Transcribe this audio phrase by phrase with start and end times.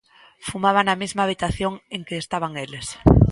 [0.49, 2.87] Fumaba na mesma habitación en que estaban eles.